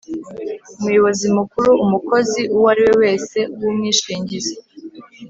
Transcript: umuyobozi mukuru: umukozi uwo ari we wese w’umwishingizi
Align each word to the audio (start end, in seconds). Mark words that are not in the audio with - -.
umuyobozi 0.77 1.25
mukuru: 1.37 1.69
umukozi 1.83 2.41
uwo 2.55 2.67
ari 2.73 2.81
we 2.87 2.93
wese 3.01 3.39
w’umwishingizi 3.61 4.55